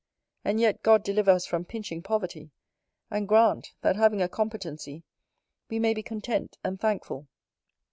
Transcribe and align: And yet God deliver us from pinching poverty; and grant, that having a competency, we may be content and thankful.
And 0.43 0.59
yet 0.59 0.81
God 0.81 1.03
deliver 1.03 1.29
us 1.29 1.45
from 1.45 1.63
pinching 1.63 2.01
poverty; 2.01 2.49
and 3.11 3.27
grant, 3.27 3.73
that 3.81 3.97
having 3.97 4.19
a 4.19 4.27
competency, 4.27 5.03
we 5.69 5.77
may 5.77 5.93
be 5.93 6.01
content 6.01 6.57
and 6.63 6.79
thankful. 6.79 7.27